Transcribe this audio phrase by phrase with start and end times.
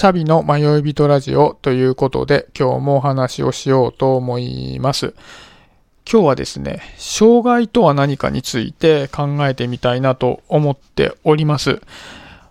[0.00, 5.12] シャビの迷い人ラジオということで今日もお話をしようと思います。
[6.10, 11.82] 今日はですね、障害とは何かについて考えてみたいなと思っております。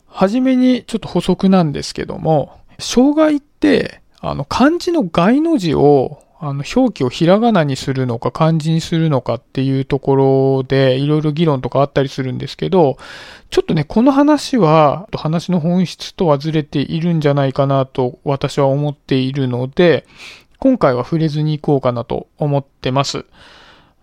[0.05, 12.98] はじめにちょっと補足なんですけども、障害ってあの漢字の外の字をあの、表記をひらがなにするのか漢字にするのかっていうところで、いろいろ議論とかあったりするんですけど、
[13.50, 20.06] ちょっとね、この話は、話の本質とはずれているんじゃないかなと私は思っているので、
[20.60, 23.25] 今回は触れずに行こうかなと思ってます。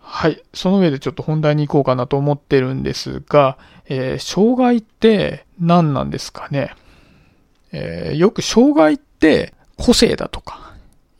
[0.00, 0.42] はい。
[0.54, 3.58] その上でちょっと本題に行こうかなと思ってるんですが、
[3.88, 6.74] えー、障害って何なんですかね？
[7.72, 10.65] えー、よく障害って個性だとか、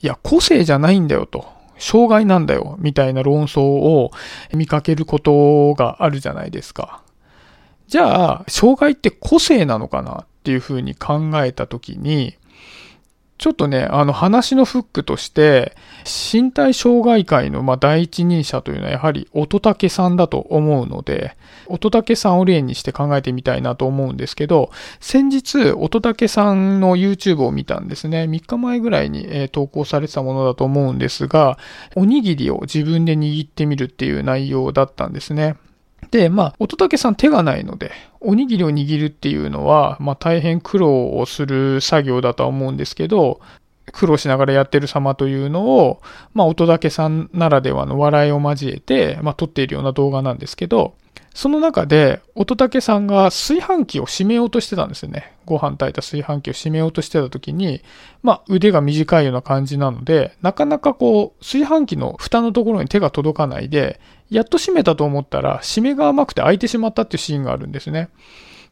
[0.01, 1.47] いや、個性じゃないんだよと。
[1.79, 4.11] 障害なんだよ、みたいな論争を
[4.55, 7.03] 見かけることがあるじゃないですか。
[7.87, 12.37] じゃあ、障害って個性なのかなっていうふうに考えたときに、
[13.39, 24.71] ちょっとね、あの話のフックとして、身体障害界のま第一人者というのはやはり乙武さんだと思うので、乙武さんを例にして考えてみたいなと思うんですけど、
[25.01, 28.25] 先日、乙武さんの YouTube を見たんですね。
[28.25, 31.59] 3日前ぐらいに、え投稿されてたものだと思うんですが、
[31.95, 35.57] おにぎりを自分で握ってみるっていう内容だったんですね。
[36.11, 43.41] で、まあ、乙武さん手がないので、おにぎりを握るっていうのは、まあ大変苦労をする作業だとは思うんですけど、
[43.93, 46.03] 苦労しながらやってる様というのを、
[46.35, 50.95] まあ、乙武さんならではの笑いを交えて、まあ、撮っているような動画なんですけど、
[51.35, 55.35] その中で、乙武さんが炊飯器を閉めようとしてたんですよね。
[55.45, 57.83] ご飯炊いた炊飯器を閉めようとしてた時に、
[58.23, 68.09] まあ、腕が短いような感じなので、なかなかこう、炊飯器の蓋のところに手が届かないで、やっと閉めたと思ったら、閉めが甘くて開いてしまったっていうシーンがあるんですね。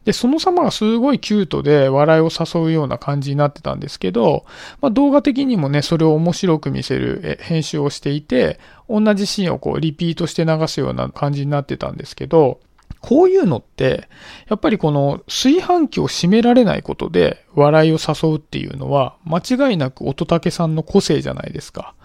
[0.05, 4.45] で、その様がすごいキュートで笑いを誘うような感じになってたんですけど、
[4.79, 12.59] まあ、動画的にもね、それを面白く見せる編集をしていて、同じシーンをこうリピートして流すような感じになってたんですけど、
[13.01, 14.07] こういうのって、
[14.47, 21.95] やっぱりこの炊飯器を閉められないことで笑いを誘うっていうのは、間違いなく乙武さんの個性じゃないですか。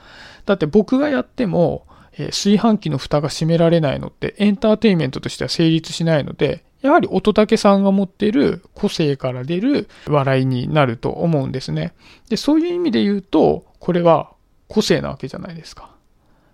[0.46, 1.86] だって僕がやっても、
[2.22, 11.92] え炊飯器の蓋が閉められないのってエンターテインメントとしては成立しないので、やはり乙武さんが持っている個性から出る笑いになると思うんですね。
[12.28, 14.32] で、そういう意味で言うと、これは
[14.68, 15.90] 個性なわけじゃないですか。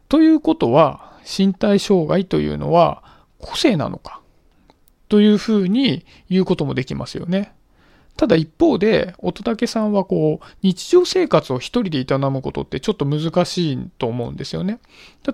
[0.08, 3.02] ということは、身体障害というのは
[3.38, 4.20] 個性なのか？
[5.08, 7.52] というふうに言うこともできますよね。
[8.16, 14.80] ただ一方で、乙武さんはこう、日常生活を一人で営むことってちょっと難しいと思うんですよね。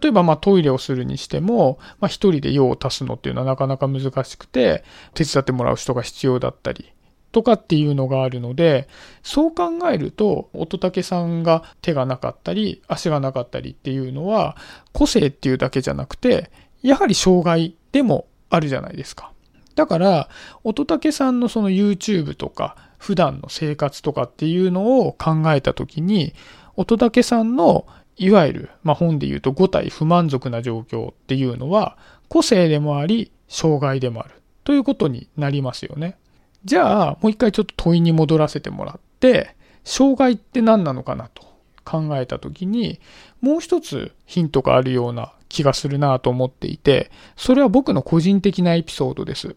[0.03, 4.83] 例えばまあトイレをするにしても、まあ一人で用を足すのっていうのはなかなか難しくて、
[5.15, 6.93] 手伝ってもらう人が必要だったり、
[7.33, 8.89] とかっていうのがあるので、
[9.23, 14.57] そう考えると、乙武さんが手がなかったり、足がなかったりっていうのは、
[14.93, 16.51] 個性っていうだけじゃなくて、
[16.83, 19.32] やはり障害でもあるじゃないですか。
[19.75, 20.29] だから、
[20.65, 26.35] 乙武さんのその YouTube とか、普段の生活とかっていうのを考えたときに、
[26.77, 31.97] 乙武さんのいわゆる、まあ、本で言うと5体不満足な状況っていうのは、
[32.29, 34.35] 個性でもあり、障害でもある
[34.65, 36.17] ということになりますよね。
[36.65, 41.43] じゃあ、もう一回ちょっと問いに戻らせてもらって、障害って何なのかなと
[41.85, 43.01] 考えたときに、
[43.41, 49.55] もう一つヒントがあるような気がするなと思っていて、それは僕の個人的なエピソードです。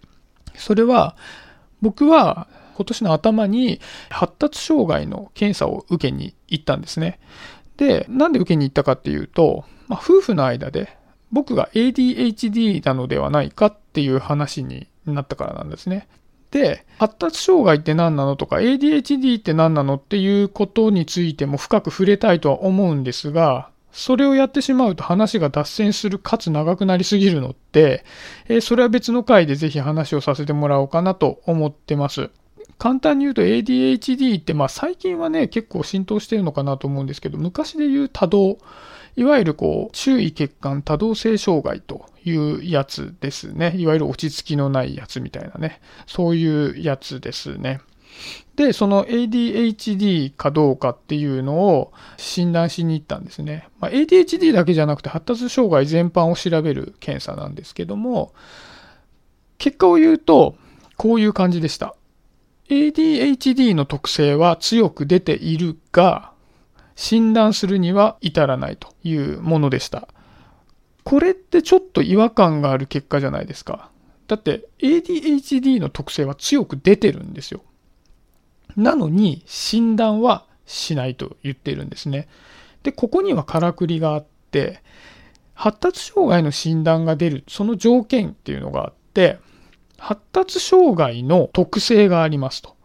[0.56, 1.16] それは、
[1.82, 3.80] 僕は今年の頭に
[4.10, 7.20] 発達障害の検査を受けに行ったんですね。
[7.78, 10.98] で、なんで受けに行ったかっていうと、まあ、夫婦の間で
[11.32, 16.08] 僕が ADHD なのではないかっていう話になったからなんですね。
[16.52, 28.04] で、発達障害って何なのとか ADHD って何なのっていうことについても深く触れたいとは思うんですが、それをやってしまうと話が脱線するかつ長くなりすぎるのって、
[28.50, 32.30] えー、それは別の回でぜひ話をさせてもらおうかなと思ってます。
[32.78, 38.58] 簡単に言うと ADHD ってまあ最近はね結構浸透してるのかなと思うんですけど昔で言う多動
[39.16, 43.76] いわゆるこう注意欠陥多動性障害というやつですね。
[43.78, 45.80] いわゆる落ち着きのないやつみたいなね。
[46.06, 47.80] そういうやつですね。
[48.56, 53.68] で、その ADHD かどうかっていうのを診断しに行ったんですね。
[53.80, 58.34] まあ、ADHD だけじゃなくて発達障害全般を調べる検査なんですけども、
[59.58, 60.56] 結果を言うと、
[60.98, 61.96] こういう感じでした。
[62.70, 66.32] ADHD の特性は強く出ているが、
[66.96, 70.08] 診断するには至らないというものでした。
[71.04, 73.92] これってちょっと違和感がある結果じゃないですか。
[74.28, 77.62] だって ADHD の特性は強く出てるんですよ。
[78.76, 82.28] なのに診断はしないと言っているんですね。
[82.84, 84.82] で、ここにはからくりがあって、
[85.54, 89.40] 発達障害の診断が出る、その条件っていうのがあって、
[89.98, 92.76] 発達障害の特性がありますと。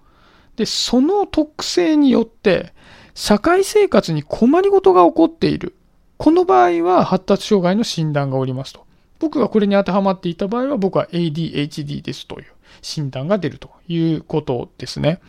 [0.56, 2.73] で、その特性によって、
[3.15, 5.75] 社会生活に困りごとが起こっている。
[6.17, 8.87] この場合は発達障害の診断がおりますと。
[9.19, 12.47] 僕がこれに当てはまっていた場合は僕は ADHD ですという
[12.83, 15.21] 診断が出るということですね。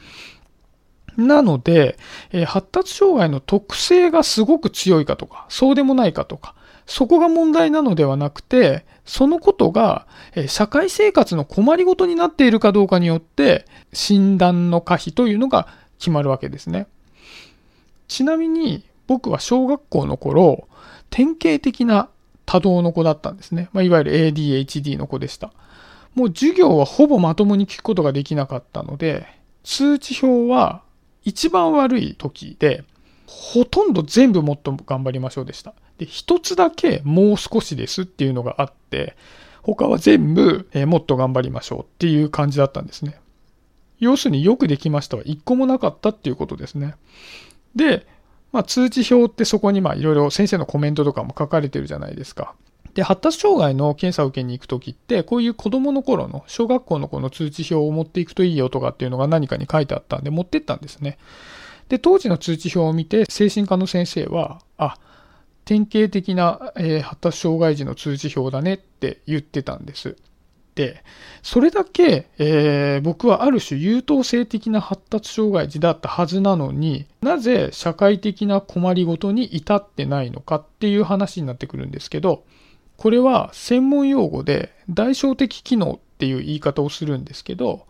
[1.18, 1.98] なので、
[2.32, 6.56] え、発達障害の特性がすごく強いかとか、そうでもないかとか、
[6.86, 15.68] そこが問題なのではなくて、そのことが、え、社会生活の困りごとになっているかどうかによって、診断の可否というのが
[16.00, 16.88] 決まるわけですね。
[18.08, 20.68] ちなみに、僕は小学校の頃、
[21.10, 22.10] 典型的な
[22.46, 23.70] 多動の子だったんですね。
[23.74, 25.52] まあ、いわゆる ADHD の子でした。
[26.16, 29.26] もう授業はほぼまともに聞くことができなかったので、
[29.64, 30.82] 通知表は
[31.24, 32.84] 一番悪い時で、
[33.28, 35.74] ほとんど全部もっと頑張りましょうでした。
[35.98, 39.16] で、一つだけもう少しですっていうのがあって、
[39.62, 43.20] 他は全部、えー、もっと頑張りましょうっていう感じだったんですね。
[44.00, 46.96] 要するによくできましたは一個もなかったっていうことですね。
[47.76, 48.08] で、
[48.52, 52.56] まあ、通知表ってそこにまあいろいろ先生のコメントとかも書かれてるじゃないですか。
[52.94, 61.18] で、発達障害の検査を受けに行くときって、こういう子供の頃の小学校の子の通知表を持っていくといいよとかっていうのが何かに書いてあったんで持ってったんですね。
[61.90, 64.98] で、当時の通知表を見て精神科の先生は、あ、
[65.66, 70.18] 典型的な、えー、発達障害児の通知表だねって言ってたんです。
[70.76, 71.04] で、
[71.44, 82.44] それだけ、えー、僕はある種優等生的な発達障害児だったはずなのになぜ社会的な困りごとに至ってないのかっていう話になってくるんですけど、
[83.02, 87.88] これは専門用語で代償的機能っていう言い方をするんですけど、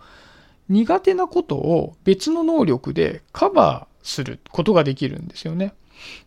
[0.70, 5.74] 苦手なことを別の能力でカバーすることができるんですよね。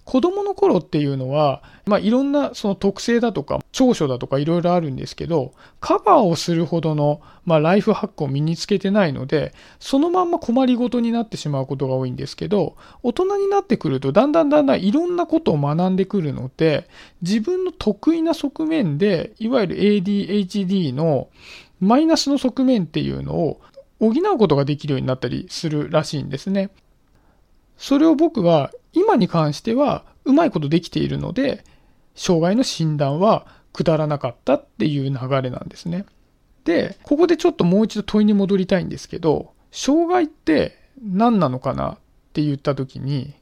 [0.04, 16.88] 子供の頃っていうのは、まあ、いろんなその特性だとか長所だとかいろいろあるんですけど、カバーをするほどの、まあ、ライフハックを身につけてないので、そのまんま困りごとになってしまうことが多いんですけど、大人になってくるとだんだんだんだんいろんなことを学んでくるので、
[17.22, 21.28] 自分の得意な側面で、いわゆる ADHD の
[21.80, 23.60] マイナスの側面っていうのを
[24.00, 26.70] 補うことができるようになったりするらしいんですね。
[27.76, 31.64] それを僕は今に関してはうまいことできているので、
[32.14, 36.06] 障害の診断は下らなかったっていう流れなんですね。
[36.64, 41.98] で、ここでちょっともう一度問いに戻りたいんですけど、障害って何なのかなっ
[42.32, 43.34] て言った時に、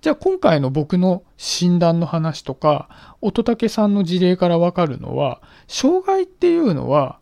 [0.00, 2.88] じゃあ今回の僕の診断の話とか、
[3.20, 7.18] 乙武さんの事例からわかるのは、障害っていうのは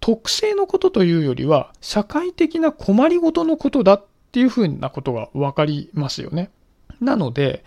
[0.00, 6.50] 特性のことというよりは社会的な困りごとのことだっていうふうなことがわかりますよね。
[7.02, 7.64] なので、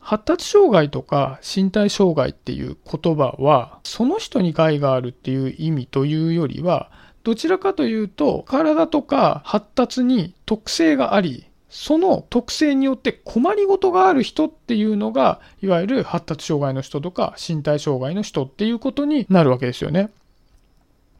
[0.00, 6.90] 発達障害とか身体障害っていう言葉は、その人に害があるっていう意味というよりは、
[7.24, 20.08] どちらかというと、体とか発達に特性があり、その特性によって困りごとがある人っていうのが、いわゆる発達障害の人とか身体障害の人っていうことになるわけですよね。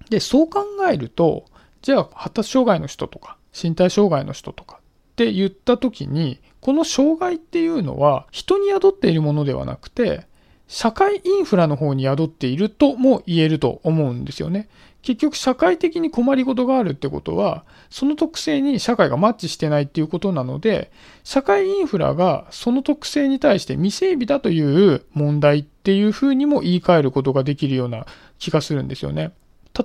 [0.09, 1.45] で、そう考えると、
[1.83, 10.27] じゃあ発達障害の人とか身体障害の人とかって言った時に、この障害っていうのは人に宿っているものではなくて、
[10.67, 14.69] 社会インフラの方に宿っているとも言えると思うんですよね。
[15.01, 20.91] 結局社会的に困りごとがあるってことは、その特性に社会がマッチしてないっていうことなので、
[21.25, 24.61] 社会インフラがその特性に対して未整備だとい
[24.95, 28.07] う問題っていうふうにも言い換えることができるような
[28.39, 29.33] 気がするんですよね。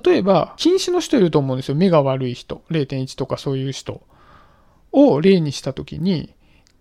[0.04, 1.76] 例えば、近視の人いると思うんですよ。
[1.76, 2.62] 目が悪い人。
[2.70, 4.02] 0.1とかそういう人
[4.92, 6.34] を例にしたときに、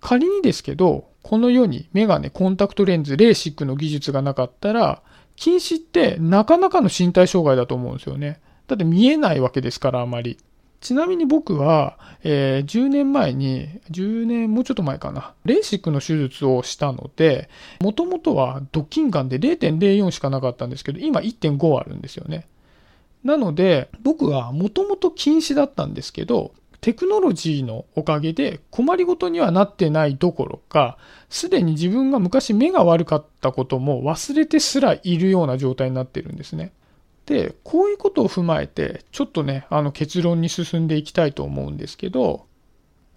[0.03, 5.01] 仮にですけど、この世にメガネ、コンタクトレンズ、レーシックの技術がなかったら、
[5.37, 8.41] 近視ってなかなかの身体障害だと思うんですよね。
[8.67, 10.37] だって見えないわけですから、あまり。
[10.81, 22.45] ちなみに僕は、えー、10年前に、10年、もうちょっと前かな、レーシックの手術をしたので、もともとはドッキンガンで0.04しかなかったんですけど、今1.5あるんですよね。
[23.23, 26.51] なので、僕はもともと近視だったんですけど、
[26.83, 30.97] テクノロジーのおかげで困りごとにはなってないどころか、
[31.29, 36.73] すでに自分が昔目が悪かったことも忘れてすらいるような状態になってるんですね。
[37.25, 42.47] で、こういうことを踏まえて、ちょっとね、あの結論に進んでいきたいと思うんですけど、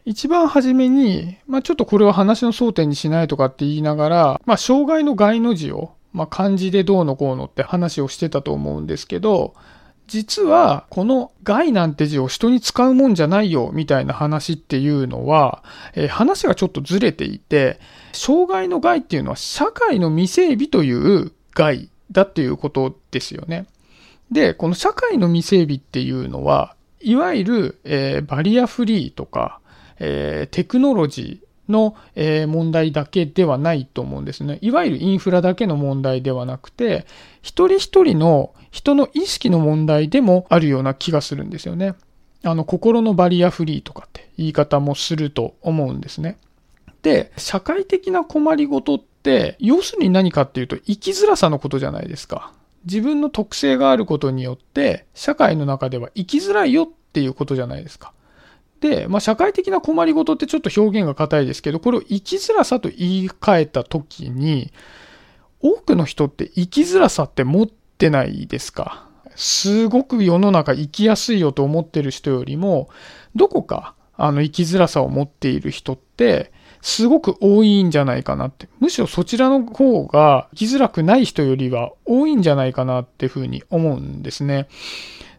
[0.04, 9.54] 一番初めに、まあ、ちょっとこれは話の争点にしないとかって言いながら、まあ、障害の害の字を、まあ、漢字でどうのこうのって話をしてたと思うんですけど、
[10.06, 17.80] 実はこの害なんて字を人に使うもんじゃないよみたいな話っていうのは、えー、話がちょっとずれていて、
[18.12, 23.66] 障害の害っていうのは社会の未整備という害だっていうことですよね。
[24.30, 29.60] で、この社会の未整備っていうのは、いわゆる、えー、バリアフリーとか、
[29.98, 31.94] えー、テクノロジー、の、
[32.46, 34.58] 問題だけではないと思うんですね。
[34.62, 37.06] いわゆるインフラだけの問題ではなくて、
[37.42, 41.94] 一人一人の人の意識の問題でもあるような気がするんですよね。
[42.42, 46.38] あの、心のバリアフリーとかって言い方もすると思うんですね。
[47.02, 52.52] で、社会的な困りごとって、要するに何かっていうと、生きづらさのことじゃないですか。
[52.85, 58.12] 自分の特性があることによって、社会の中では生きづらいよっていうことじゃないですか。
[58.80, 64.73] で、まあ、社会的な困りごとってちょっと表現が硬いですけど、これを生きづらさと言い換えたときに、
[65.61, 69.09] 多くの人って生きづらさって持ってないですか？
[69.35, 72.88] すごく世の中生きやすいよと思ってる人よりも、
[73.35, 76.52] どこかあの生きづらさを持っている人って、
[76.83, 78.68] すごく多いんじゃないかなって。
[78.78, 84.68] むしろそちらの方が生きづらくない人よりは多いんじゃないかなっていうふうに思うんですね。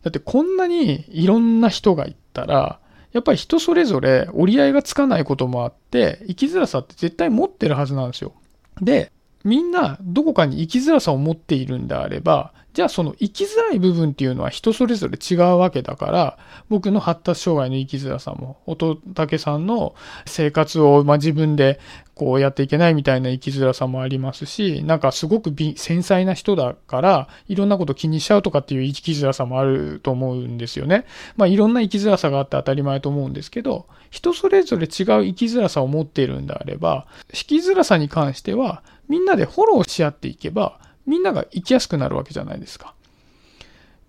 [0.04, 2.80] だってこんなにいろんな人がいたら、
[3.12, 8.34] やっぱり人それぞれ折り合いがつかないこともあって、生きづらさって絶対持ってるはずなんですよ。
[8.82, 9.12] で、
[9.44, 16.38] みんなどこかに生きづらさを持っているんであれば、じゃあその生きづらい部分っていうのは人それぞれ違うわけだから、
[16.70, 19.96] 僕の発達障害の生きづらさも、乙武さんの
[20.28, 21.80] 生活をま自分で
[22.14, 31.06] こうやっていけないみたいな生きづらさもありますし、なんかすごく繊細な人だから、いろんなこと気にしちゃうとかっていう生きづらさもあると思うんですよね。
[31.36, 42.94] まあいろんな生きづらさがあって当たり前と思うんですけど、人それぞれ違う生きづらさを持っているんであれば、生きづらさに関しては、みんなでフォローし合っていけば、みんなが生きやすくなるわけじゃないですか。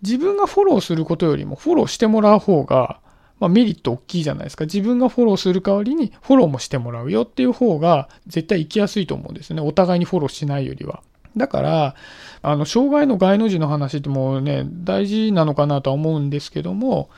[0.02, 3.00] 自分がフォローすることよりもフォローしてもらう方が、
[3.40, 4.64] まあ、メリット大きいじゃないですか。
[4.64, 9.60] 自分がフォローする代わりにフォローもしてもらうよっていう方が絶対生きやすいと思うんですね。
[9.60, 11.02] お互いにフォローしないよりは。
[11.36, 11.94] だから、
[12.42, 17.10] あの、障害の概の字の話ってもうね、大事なのかなとは思うんですけども、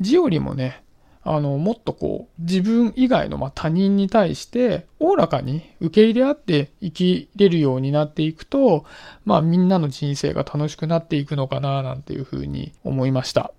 [0.00, 0.82] 字よりもね、
[1.28, 8.84] あの、もっとこう、自分以外のま他人に対して、おおらかに受け入れ合って生きれるようになっていくと、
[9.24, 13.50] まあみんなの人生が楽しくなっていくのかな、なんていうふうに思いました。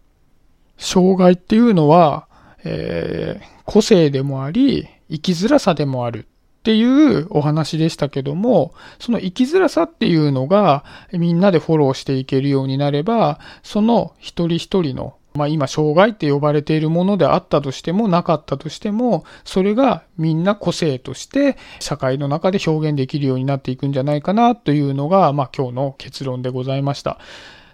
[0.78, 2.28] 障害っていうのは、
[2.64, 27.20] えー、個性でもあり、生きづらさでもあるっていうお話でしたけども、その生きづらさっていうのがみんなでフォローしていけるようになれば、その一人一人のまあ今、障害って呼ばれているものであったとしても、なかったとしても、それがみんな個性として社会の中で表現できるようになっていくんじゃないかなというのが、まあ今日の結論でございました。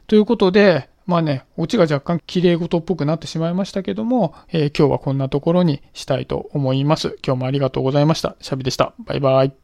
[0.06, 7.18] ということで、まあね、オチが若干綺麗事っぽくなってしまいましたけども、えー、今日はこんなところにしたいと思います。
[7.26, 8.36] 今日もありがとうございました。
[8.40, 8.94] シャビでした。
[9.00, 9.54] バイバイ。